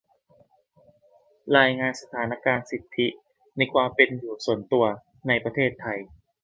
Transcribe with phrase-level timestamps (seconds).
[1.57, 3.07] รายงานสถานการณ์สิทธิ
[3.57, 4.85] ในความเป็นอยู่ส่วนตัว
[5.27, 5.99] ในประเทศไทย